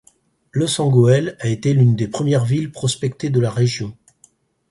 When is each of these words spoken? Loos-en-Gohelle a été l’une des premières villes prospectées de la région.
Loos-en-Gohelle 0.53 1.37
a 1.41 1.47
été 1.47 1.75
l’une 1.75 1.95
des 1.95 2.07
premières 2.07 2.43
villes 2.43 2.71
prospectées 2.71 3.29
de 3.29 3.39
la 3.39 3.51
région. 3.51 3.95